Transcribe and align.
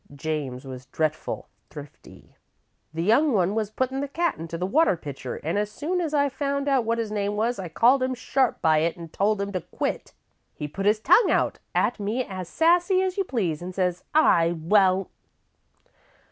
James 0.15 0.65
was 0.65 0.87
dretful 0.87 1.47
thrifty. 1.69 2.35
The 2.91 3.03
youngest 3.03 3.35
one 3.35 3.53
was 3.53 3.69
puttin' 3.69 3.99
the 4.01 4.07
cat 4.07 4.35
into 4.35 4.57
the 4.57 4.65
water 4.65 4.97
pitcher, 4.97 5.39
an' 5.43 5.57
as 5.57 5.71
soon 5.71 6.01
as 6.01 6.11
I 6.11 6.27
found 6.27 6.67
out 6.67 6.85
what 6.85 6.97
his 6.97 7.11
name 7.11 7.35
was, 7.35 7.59
I 7.59 7.69
called 7.69 8.01
him 8.01 8.15
sharp 8.15 8.63
by 8.63 8.79
it 8.79 8.97
an' 8.97 9.09
told 9.09 9.39
him 9.39 9.51
to 9.51 9.61
quit. 9.61 10.13
He 10.55 10.67
put 10.67 10.87
his 10.87 10.99
tongue 10.99 11.29
out 11.29 11.59
at 11.75 11.99
me 11.99 12.23
as 12.25 12.49
sassy 12.49 13.03
as 13.03 13.15
you 13.15 13.23
please, 13.23 13.61
an' 13.61 13.73
says: 13.73 14.03
'I 14.15 14.53
won't.' 14.61 15.07